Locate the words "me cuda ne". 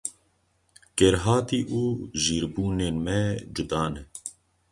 3.05-4.03